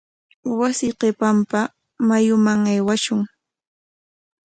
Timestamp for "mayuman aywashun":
2.07-3.21